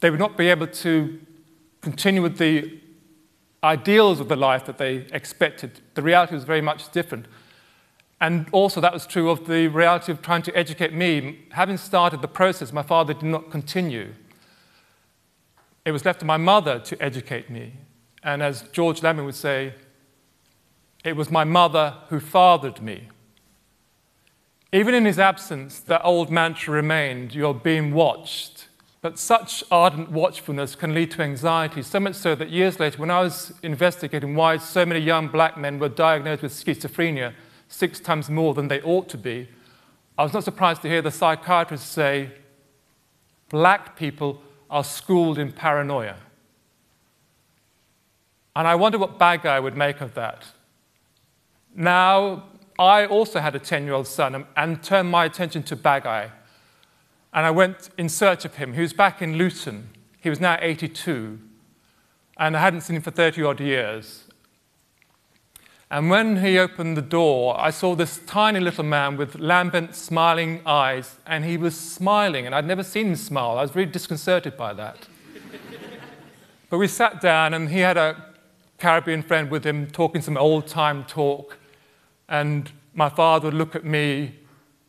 they 0.00 0.10
would 0.10 0.20
not 0.20 0.36
be 0.36 0.48
able 0.48 0.66
to 0.66 1.20
continue 1.80 2.22
with 2.22 2.38
the 2.38 2.80
ideals 3.64 4.20
of 4.20 4.28
the 4.28 4.36
life 4.36 4.64
that 4.66 4.78
they 4.78 5.06
expected. 5.12 5.80
The 5.94 6.02
reality 6.02 6.34
was 6.34 6.44
very 6.44 6.60
much 6.60 6.90
different. 6.92 7.26
And 8.20 8.46
also, 8.50 8.80
that 8.80 8.92
was 8.92 9.06
true 9.06 9.28
of 9.28 9.46
the 9.46 9.68
reality 9.68 10.10
of 10.10 10.22
trying 10.22 10.42
to 10.42 10.56
educate 10.56 10.92
me. 10.94 11.40
Having 11.50 11.76
started 11.78 12.22
the 12.22 12.28
process, 12.28 12.72
my 12.72 12.82
father 12.82 13.12
did 13.12 13.22
not 13.22 13.50
continue. 13.50 14.14
It 15.84 15.92
was 15.92 16.04
left 16.04 16.20
to 16.20 16.26
my 16.26 16.38
mother 16.38 16.78
to 16.80 17.02
educate 17.02 17.50
me. 17.50 17.74
And 18.26 18.42
as 18.42 18.62
George 18.72 19.04
Lamming 19.04 19.24
would 19.24 19.36
say, 19.36 19.72
it 21.04 21.14
was 21.14 21.30
my 21.30 21.44
mother 21.44 21.94
who 22.08 22.18
fathered 22.18 22.82
me. 22.82 23.08
Even 24.72 24.94
in 24.94 25.04
his 25.04 25.20
absence, 25.20 25.78
that 25.78 26.02
old 26.02 26.28
mantra 26.28 26.74
remained 26.74 27.36
you're 27.36 27.54
being 27.54 27.94
watched. 27.94 28.66
But 29.00 29.20
such 29.20 29.62
ardent 29.70 30.10
watchfulness 30.10 30.74
can 30.74 30.92
lead 30.92 31.12
to 31.12 31.22
anxiety, 31.22 31.82
so 31.82 32.00
much 32.00 32.16
so 32.16 32.34
that 32.34 32.50
years 32.50 32.80
later, 32.80 32.98
when 32.98 33.12
I 33.12 33.20
was 33.20 33.52
investigating 33.62 34.34
why 34.34 34.56
so 34.56 34.84
many 34.84 34.98
young 34.98 35.28
black 35.28 35.56
men 35.56 35.78
were 35.78 35.88
diagnosed 35.88 36.42
with 36.42 36.52
schizophrenia, 36.52 37.32
six 37.68 38.00
times 38.00 38.28
more 38.28 38.54
than 38.54 38.66
they 38.66 38.82
ought 38.82 39.08
to 39.10 39.18
be, 39.18 39.48
I 40.18 40.24
was 40.24 40.32
not 40.32 40.42
surprised 40.42 40.82
to 40.82 40.88
hear 40.88 41.00
the 41.00 41.12
psychiatrist 41.12 41.92
say, 41.92 42.32
Black 43.50 43.96
people 43.96 44.42
are 44.68 44.82
schooled 44.82 45.38
in 45.38 45.52
paranoia. 45.52 46.16
And 48.56 48.66
I 48.66 48.74
wonder 48.74 48.98
what 48.98 49.20
Bageye 49.20 49.62
would 49.62 49.76
make 49.76 50.00
of 50.00 50.14
that. 50.14 50.46
Now, 51.76 52.44
I 52.76 53.06
also 53.06 53.38
had 53.38 53.54
a 53.54 53.60
10 53.60 53.84
year 53.84 53.92
old 53.92 54.08
son 54.08 54.46
and 54.56 54.82
turned 54.82 55.10
my 55.10 55.24
attention 55.26 55.62
to 55.64 55.76
Bageye 55.76 56.30
and 57.36 57.44
I 57.44 57.50
went 57.50 57.90
in 57.98 58.08
search 58.08 58.46
of 58.46 58.54
him. 58.54 58.72
He 58.72 58.80
was 58.80 58.94
back 58.94 59.20
in 59.20 59.36
Luton. 59.36 59.90
He 60.18 60.30
was 60.30 60.40
now 60.40 60.56
82, 60.58 61.38
and 62.38 62.56
I 62.56 62.60
hadn't 62.60 62.80
seen 62.80 62.96
him 62.96 63.02
for 63.02 63.10
30 63.10 63.42
odd 63.42 63.60
years. 63.60 64.24
And 65.90 66.08
when 66.08 66.42
he 66.42 66.58
opened 66.58 66.96
the 66.96 67.02
door, 67.02 67.60
I 67.60 67.70
saw 67.70 67.94
this 67.94 68.20
tiny 68.26 68.58
little 68.58 68.84
man 68.84 69.18
with 69.18 69.38
lambent, 69.38 69.94
smiling 69.94 70.62
eyes, 70.64 71.18
and 71.26 71.44
he 71.44 71.58
was 71.58 71.78
smiling, 71.78 72.46
and 72.46 72.54
I'd 72.54 72.66
never 72.66 72.82
seen 72.82 73.08
him 73.08 73.16
smile. 73.16 73.58
I 73.58 73.62
was 73.62 73.76
really 73.76 73.92
disconcerted 73.92 74.56
by 74.56 74.72
that. 74.72 75.06
but 76.70 76.78
we 76.78 76.88
sat 76.88 77.20
down, 77.20 77.52
and 77.52 77.68
he 77.68 77.80
had 77.80 77.98
a 77.98 78.16
Caribbean 78.78 79.22
friend 79.22 79.50
with 79.50 79.64
him 79.64 79.86
talking 79.90 80.22
some 80.22 80.36
old 80.36 80.66
time 80.66 81.04
talk, 81.04 81.58
and 82.28 82.70
my 82.94 83.08
father 83.08 83.46
would 83.46 83.54
look 83.54 83.74
at 83.74 83.84
me 83.84 84.34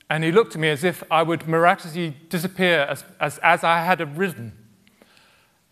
and 0.09 0.23
he 0.23 0.31
looked 0.31 0.55
at 0.55 0.61
me 0.61 0.69
as 0.69 0.83
if 0.83 1.03
I 1.11 1.23
would 1.23 1.47
miraculously 1.47 2.15
disappear 2.29 2.81
as, 2.81 3.03
as, 3.19 3.37
as 3.39 3.63
I 3.63 3.83
had 3.83 3.99
arisen. 3.99 4.53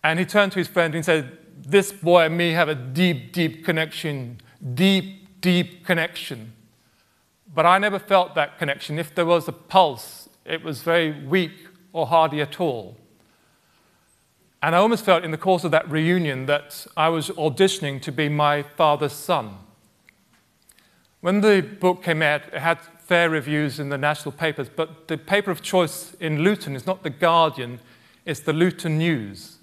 And 0.04 0.18
he 0.18 0.24
turned 0.24 0.52
to 0.52 0.58
his 0.58 0.68
friend 0.68 0.94
and 0.94 1.04
said, 1.04 1.38
This 1.56 1.90
boy 1.90 2.26
and 2.26 2.36
me 2.36 2.52
have 2.52 2.68
a 2.68 2.74
deep, 2.74 3.32
deep 3.32 3.64
connection, 3.64 4.40
deep, 4.74 5.40
deep 5.40 5.86
connection. 5.86 6.52
But 7.52 7.64
I 7.64 7.78
never 7.78 7.98
felt 7.98 8.34
that 8.34 8.58
connection. 8.58 8.98
If 8.98 9.14
there 9.14 9.24
was 9.24 9.48
a 9.48 9.52
pulse, 9.52 10.28
it 10.44 10.62
was 10.62 10.82
very 10.82 11.24
weak 11.24 11.52
or 11.92 12.06
hardly 12.06 12.42
at 12.42 12.60
all. 12.60 12.98
And 14.66 14.74
I 14.74 14.78
almost 14.78 15.04
felt 15.04 15.22
in 15.22 15.30
the 15.30 15.38
course 15.38 15.62
of 15.62 15.70
that 15.70 15.88
reunion 15.88 16.46
that 16.46 16.88
I 16.96 17.08
was 17.08 17.28
auditioning 17.30 18.02
to 18.02 18.10
be 18.10 18.28
my 18.28 18.64
father's 18.64 19.12
son. 19.12 19.58
When 21.20 21.40
the 21.40 21.60
book 21.60 22.02
came 22.02 22.20
out, 22.20 22.42
it 22.52 22.58
had 22.58 22.80
fair 22.98 23.30
reviews 23.30 23.78
in 23.78 23.90
the 23.90 23.96
national 23.96 24.32
papers, 24.32 24.68
but 24.68 25.06
the 25.06 25.18
paper 25.18 25.52
of 25.52 25.62
choice 25.62 26.14
in 26.14 26.40
Luton 26.40 26.74
is 26.74 26.84
not 26.84 27.04
The 27.04 27.10
Guardian, 27.10 27.78
it's 28.24 28.40
the 28.40 28.52
Luton 28.52 28.98
News. 28.98 29.58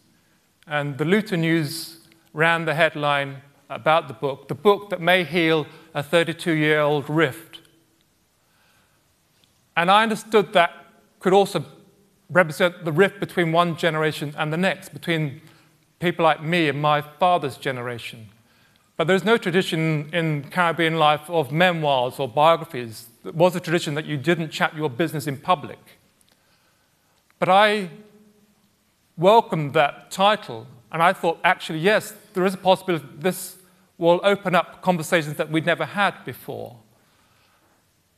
And 0.68 0.98
the 0.98 1.04
Luton 1.04 1.42
News 1.42 2.08
ran 2.32 2.64
the 2.64 2.74
headline 2.74 3.42
about 3.70 4.08
the 4.08 4.14
book, 4.14 4.48
the 4.48 4.56
book 4.56 4.90
that 4.90 5.02
may 5.02 5.26
heal 5.26 5.68
a 5.94 6.02
32 6.02 6.54
year 6.54 6.80
old 6.80 7.10
rift. 7.10 7.60
And 9.76 9.92
I 9.92 10.04
understood 10.04 10.54
that 10.54 10.72
could 11.20 11.34
also 11.34 11.66
represent 12.30 12.86
the 12.86 12.92
rift 12.92 13.20
between 13.20 13.52
one 13.52 13.76
generation 13.78 14.34
and 14.38 14.52
the 14.52 14.58
next, 14.58 14.94
between 14.94 15.42
people 16.00 16.24
like 16.24 16.44
me 16.44 16.70
and 16.70 16.82
my 16.82 17.02
father's 17.02 17.58
generation. 17.58 18.30
But 18.98 19.08
there's 19.08 19.24
no 19.24 19.38
tradition 19.38 20.10
in 20.14 20.50
Caribbean 20.50 20.98
life 20.98 21.30
of 21.30 21.52
memoirs 21.52 22.20
or 22.20 22.28
biographies 22.28 23.08
it 23.26 23.36
was 23.36 23.56
a 23.56 23.60
tradition 23.60 23.96
that 23.96 24.06
you 24.06 24.18
didn't 24.18 24.50
chat 24.50 24.76
your 24.76 24.90
business 24.90 25.28
in 25.28 25.38
public. 25.38 25.80
But 27.40 27.50
I 27.50 27.90
welcomed 29.18 29.74
that 29.74 30.12
title, 30.12 30.68
and 30.92 31.02
I 31.02 31.14
thought, 31.14 31.40
actually, 31.44 31.80
yes, 31.80 32.14
there 32.34 32.46
is 32.46 32.54
a 32.54 32.58
possibility 32.58 33.06
this 33.18 33.58
will 33.98 34.20
open 34.24 34.56
up 34.56 34.82
conversations 34.82 35.38
that 35.38 35.50
we'd 35.50 35.66
never 35.66 35.86
had 35.86 36.26
before. 36.26 36.78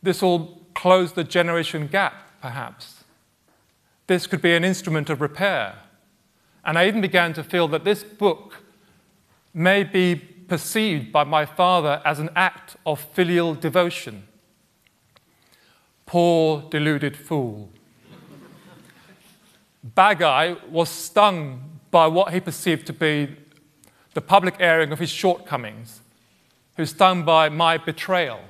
This 0.02 0.22
will 0.22 0.62
close 0.74 1.14
the 1.14 1.24
generation 1.24 1.88
gap, 1.88 2.42
perhaps. 2.42 2.95
This 4.08 4.28
could 4.28 4.42
be 4.42 4.56
an 4.56 4.64
instrument 4.64 5.10
of 5.10 5.22
repair. 5.22 5.76
And 6.64 6.78
I 6.78 6.88
even 6.88 7.02
began 7.02 7.34
to 7.34 7.44
feel 7.44 7.68
that 7.70 7.84
this 7.84 8.04
book 8.04 8.64
may 9.54 9.84
be 9.84 10.16
perceived 10.16 11.12
by 11.12 11.24
my 11.24 11.46
father 11.46 12.02
as 12.06 12.20
an 12.20 12.30
act 12.36 12.76
of 12.86 13.00
filial 13.00 13.56
devotion. 13.56 14.28
Poor 16.06 16.64
deluded 16.70 17.18
fool. 17.18 17.70
Bageye 19.96 20.70
was 20.70 20.90
stung 20.90 21.80
by 21.92 22.08
what 22.08 22.34
he 22.34 22.40
perceived 22.40 22.86
to 22.88 22.94
be 22.94 23.36
the 24.14 24.22
public 24.22 24.56
airing 24.60 24.92
of 24.92 25.00
his 25.00 25.10
shortcomings. 25.10 26.02
He 26.76 26.82
was 26.82 26.92
stung 26.92 27.24
by 27.24 27.50
my 27.50 27.78
betrayal. 27.78 28.42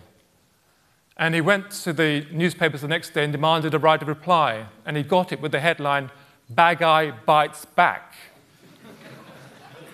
And 1.18 1.34
he 1.34 1.42
went 1.42 1.72
to 1.72 1.94
the 1.94 2.26
newspapers 2.32 2.82
the 2.82 2.88
next 2.88 3.14
day 3.14 3.24
and 3.24 3.32
demanded 3.32 3.74
a 3.74 3.80
right 3.80 4.02
of 4.02 4.08
reply. 4.08 4.66
And 4.86 4.98
he 4.98 5.04
got 5.04 5.32
it 5.32 5.40
with 5.40 5.52
the 5.52 5.62
headline, 5.62 6.12
Bageye 6.54 7.26
Bites 7.26 7.66
Back. 7.66 8.14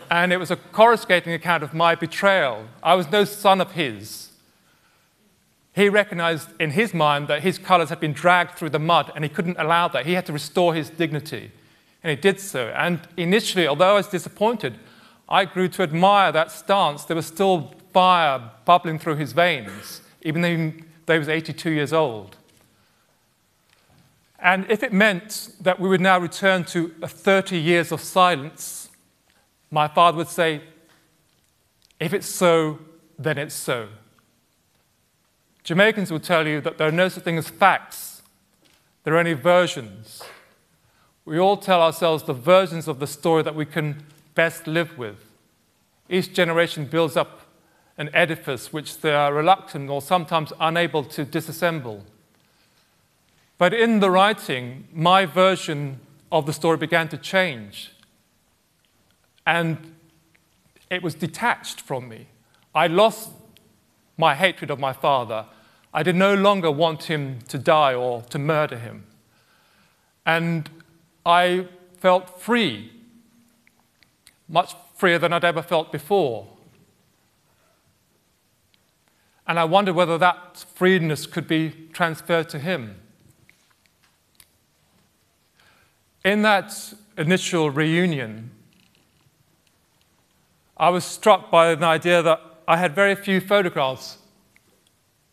and 0.10 0.34
it 0.34 0.38
was 0.38 0.50
a 0.50 0.56
coruscating 0.56 1.34
account 1.34 1.64
of 1.64 1.74
my 1.74 1.94
betrayal. 1.94 2.66
I 2.82 2.96
was 2.96 3.10
no 3.12 3.24
son 3.24 3.62
of 3.62 3.74
his. 3.74 4.30
He 5.74 5.88
recognized 5.90 6.50
in 6.60 6.72
his 6.72 6.94
mind 6.94 7.28
that 7.28 7.44
his 7.44 7.58
colors 7.58 7.90
had 7.90 8.00
been 8.00 8.14
dragged 8.14 8.58
through 8.58 8.72
the 8.72 8.80
mud 8.80 9.12
and 9.16 9.24
he 9.24 9.30
couldn't 9.30 9.58
allow 9.58 9.88
that. 9.90 10.06
He 10.06 10.14
had 10.14 10.26
to 10.26 10.34
restore 10.34 10.74
his 10.74 10.90
dignity. 10.90 11.52
And 12.04 12.10
he 12.10 12.16
did 12.16 12.40
so. 12.40 12.74
And 12.76 13.00
initially, 13.16 13.68
although 13.68 13.92
I 13.92 13.94
was 13.94 14.08
disappointed, 14.08 14.80
I 15.30 15.46
grew 15.46 15.70
to 15.70 15.84
admire 15.84 16.32
that 16.32 16.52
stance. 16.52 17.06
There 17.06 17.16
was 17.16 17.28
still 17.28 17.74
fire 17.94 18.42
bubbling 18.66 19.00
through 19.00 19.16
his 19.16 19.32
veins, 19.34 20.02
even 20.24 20.42
though 20.42 20.74
he 21.14 21.20
was 21.20 21.30
82 21.30 21.70
years 21.70 21.94
old. 21.94 22.38
And 24.40 24.70
if 24.70 24.82
it 24.82 24.92
meant 24.92 25.50
that 25.62 25.80
we 25.80 25.88
would 25.88 26.02
now 26.02 26.18
return 26.18 26.64
to 26.66 26.90
30 27.04 27.58
years 27.58 27.92
of 27.92 28.02
silence, 28.02 28.90
my 29.70 29.88
father 29.88 30.18
would 30.18 30.28
say, 30.28 30.62
if 32.00 32.14
it's 32.14 32.28
so, 32.28 32.80
then 33.20 33.38
it's 33.38 33.54
so. 33.54 33.88
Jamaicans 35.64 36.12
will 36.12 36.20
tell 36.20 36.48
you 36.48 36.60
that 36.62 36.80
there 36.80 36.88
are 36.88 36.92
no 36.92 37.08
such 37.08 37.24
thing 37.24 37.38
as 37.38 37.50
facts, 37.50 38.24
there 39.04 39.14
are 39.14 39.20
only 39.20 39.34
versions. 39.34 40.24
We 41.24 41.40
all 41.40 41.58
tell 41.58 41.82
ourselves 41.82 42.24
the 42.24 42.34
versions 42.34 42.88
of 42.88 43.00
the 43.00 43.08
story 43.08 43.44
that 43.44 43.56
we 43.56 43.66
can 43.66 44.04
best 44.34 44.66
live 44.66 44.98
with. 44.98 45.24
Each 46.10 46.34
generation 46.34 46.86
builds 46.86 47.16
up 47.16 47.42
an 47.98 48.10
edifice 48.14 48.72
which 48.72 49.00
they 49.00 49.14
are 49.14 49.34
reluctant 49.34 49.90
or 49.90 50.02
sometimes 50.02 50.54
unable 50.60 51.04
to 51.04 51.26
disassemble. 51.26 52.02
But 53.58 53.74
in 53.74 54.00
the 54.00 54.10
writing, 54.10 54.88
my 54.92 55.26
version 55.26 56.00
of 56.32 56.46
the 56.46 56.54
story 56.54 56.78
began 56.78 57.10
to 57.10 57.18
change. 57.18 57.92
And 59.46 59.96
it 60.90 61.04
was 61.04 61.16
detached 61.16 61.82
from 61.82 62.10
me. 62.10 62.28
I 62.74 62.88
lost 62.88 63.30
my 64.18 64.36
hatred 64.36 64.72
of 64.72 64.80
my 64.80 64.94
father. 64.94 65.46
I 65.94 66.04
did 66.04 66.16
no 66.16 66.34
longer 66.34 66.72
want 66.72 67.04
him 67.04 67.40
to 67.50 67.58
die 67.58 67.94
or 67.94 68.22
to 68.24 68.40
murder 68.40 68.78
him. 68.78 69.06
And 70.26 70.70
I 71.26 71.68
felt 71.98 72.40
free, 72.40 72.92
much 74.48 74.74
freer 74.96 75.20
than 75.20 75.34
I'd 75.34 75.46
ever 75.46 75.62
felt 75.62 75.92
before. 75.92 76.48
And 79.52 79.60
I 79.60 79.66
wondered 79.66 79.96
whether 79.96 80.18
that 80.18 80.64
freeness 80.76 81.26
could 81.26 81.46
be 81.46 81.74
transferred 81.92 82.48
to 82.52 82.58
him. 82.58 82.96
In 86.24 86.42
that 86.44 86.94
initial 87.18 87.70
reunion, 87.70 88.52
I 90.78 90.88
was 90.88 91.04
struck 91.04 91.52
by 91.52 91.72
an 91.72 91.84
idea 91.84 92.22
that 92.22 92.40
I 92.66 92.78
had 92.78 92.96
very 92.96 93.14
few 93.14 93.42
photographs 93.42 94.20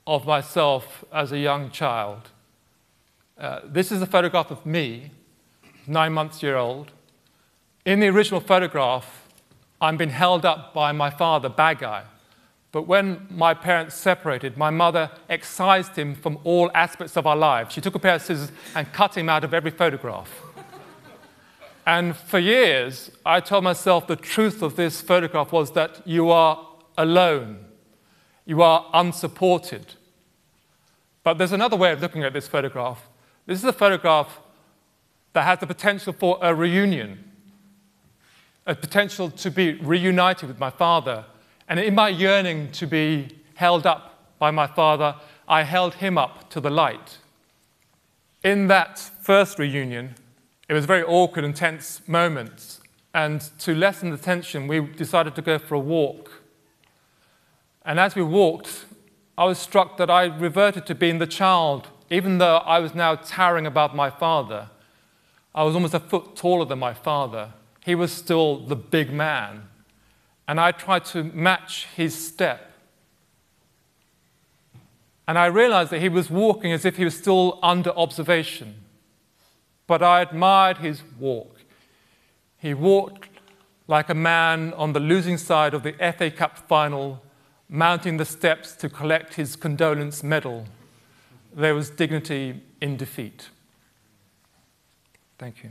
of 0.05 0.27
myself 0.27 1.05
as 1.13 1.31
a 1.31 1.39
young 1.39 1.71
child. 1.71 2.31
Uh, 3.39 3.61
this 3.65 3.93
is 3.93 4.03
a 4.03 4.07
photograph 4.07 4.51
of 4.51 4.67
me, 4.67 5.13
nine 5.87 6.13
months 6.13 6.43
year 6.43 6.57
old. 6.57 6.91
In 7.85 8.01
the 8.01 8.09
original 8.09 8.41
photograph, 8.41 9.29
I'm 9.81 9.97
being 9.97 10.11
held 10.11 10.45
up 10.45 10.75
by 10.75 10.91
my 10.91 11.09
father, 11.09 11.49
Bageye. 11.49 12.03
But 12.71 12.83
when 12.83 13.27
my 13.31 13.55
parents 13.55 13.95
separated, 13.95 14.57
my 14.57 14.71
mother 14.71 15.11
excised 15.29 15.97
him 15.97 16.15
from 16.15 16.39
all 16.45 16.71
aspects 16.75 17.17
of 17.17 17.27
our 17.27 17.37
lives. 17.37 17.73
She 17.73 17.81
took 17.81 17.95
a 17.95 17.99
pair 17.99 18.17
of 18.17 18.23
scissors 18.23 18.53
and 18.75 18.93
cut 18.93 19.17
him 19.17 19.29
out 19.29 19.45
of 19.45 19.55
every 19.55 19.71
photograph. 19.71 20.31
and 21.87 22.15
for 22.15 22.39
years, 22.39 23.11
I 23.25 23.41
told 23.41 23.65
myself 23.65 24.07
the 24.07 24.17
truth 24.17 24.63
of 24.63 24.77
this 24.77 25.01
photograph 25.01 25.51
was 25.51 25.73
that 25.73 26.07
you 26.07 26.31
are 26.31 26.67
alone, 26.99 27.65
you 28.45 28.61
are 28.61 28.87
unsupported. 28.93 29.95
But 31.23 31.39
there's 31.39 31.53
another 31.53 31.77
way 31.77 31.93
of 31.93 32.01
looking 32.01 32.23
at 32.23 32.33
this 32.33 32.49
photograph. 32.49 33.09
This 33.47 33.59
is 33.59 33.65
a 33.65 33.73
photograph 33.73 34.41
that 35.33 35.45
has 35.45 35.59
the 35.59 35.67
potential 35.67 36.13
for 36.13 36.39
a 36.43 36.55
reunion, 36.55 37.33
a 38.67 38.75
potential 38.75 39.31
to 39.31 39.51
be 39.51 39.75
reunited 39.75 40.49
with 40.49 40.59
my 40.59 40.71
father 40.71 41.25
and 41.69 41.79
in 41.79 41.95
my 41.95 42.09
yearning 42.09 42.73
to 42.73 42.87
be 42.87 43.29
held 43.55 43.87
up 43.87 44.39
by 44.39 44.51
my 44.51 44.67
father, 44.67 45.17
I 45.47 45.65
held 45.65 45.95
him 45.95 46.17
up 46.17 46.49
to 46.51 46.61
the 46.61 46.71
light. 46.71 47.19
In 48.43 48.69
that 48.69 48.99
first 48.99 49.59
reunion, 49.59 50.15
it 50.69 50.73
was 50.73 50.87
very 50.87 51.03
awkward 51.03 51.45
and 51.45 51.55
tense 51.55 52.07
moments. 52.09 52.81
And 53.13 53.41
to 53.59 53.75
lessen 53.75 54.11
the 54.11 54.17
tension, 54.17 54.67
we 54.67 54.81
decided 54.81 55.35
to 55.35 55.43
go 55.43 55.59
for 55.59 55.75
a 55.75 55.81
walk. 55.81 56.43
And 57.85 57.99
as 57.99 58.15
we 58.15 58.23
walked, 58.23 58.87
I 59.37 59.45
was 59.45 59.59
struck 59.59 59.97
that 59.99 60.11
I 60.11 60.25
reverted 60.25 60.87
to 60.87 60.95
being 60.95 61.19
the 61.19 61.27
child, 61.27 61.89
even 62.11 62.39
though 62.39 62.59
I 62.59 62.79
was 62.79 62.95
now 62.95 63.15
towering 63.17 63.67
above 63.67 63.95
my 63.95 64.11
father. 64.11 64.69
I 65.55 65.65
was 65.65 65.75
almost 65.75 65.95
a 65.95 66.01
foot 66.01 66.37
taller 66.37 66.65
than 66.65 66.79
my 66.79 66.95
father. 66.95 67.53
He 67.85 67.95
was 67.95 68.13
still 68.13 68.59
the 68.59 68.77
big 68.77 69.13
man 69.13 69.69
and 70.49 70.59
I 70.59 70.73
tried 70.73 71.05
to 71.07 71.23
match 71.23 71.87
his 71.95 72.15
step. 72.15 72.73
And 75.29 75.39
I 75.39 75.45
realized 75.47 75.91
that 75.91 76.01
he 76.01 76.09
was 76.09 76.31
walking 76.31 76.73
as 76.73 76.87
if 76.87 76.97
he 76.97 77.05
was 77.05 77.17
still 77.17 77.59
under 77.63 77.91
observation. 77.91 78.75
But 79.87 80.03
I 80.03 80.23
admired 80.23 80.79
his 80.79 81.03
walk. 81.21 81.55
He 82.57 82.73
walked 82.73 83.29
like 83.87 84.09
a 84.09 84.15
man 84.15 84.73
on 84.73 84.95
the 84.95 85.01
losing 85.01 85.37
side 85.37 85.75
of 85.75 85.83
the 85.83 85.93
FA 85.93 86.31
Cup 86.31 86.57
final, 86.57 87.23
mounting 87.69 88.17
the 88.17 88.25
steps 88.25 88.75
to 88.77 88.89
collect 88.89 89.35
his 89.35 89.55
condolence 89.55 90.23
medal. 90.23 90.65
There 91.55 91.75
was 91.75 91.91
dignity 91.91 92.63
in 92.81 92.97
defeat. 92.97 93.51
Thank 95.39 95.63
you. 95.63 95.71